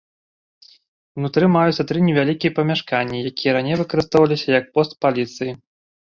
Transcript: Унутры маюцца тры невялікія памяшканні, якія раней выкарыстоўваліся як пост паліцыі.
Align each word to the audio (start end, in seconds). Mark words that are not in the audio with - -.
Унутры 1.19 1.49
маюцца 1.55 1.83
тры 1.91 1.99
невялікія 2.07 2.55
памяшканні, 2.59 3.19
якія 3.31 3.51
раней 3.57 3.75
выкарыстоўваліся 3.81 4.49
як 4.59 4.65
пост 4.79 4.91
паліцыі. 5.07 5.51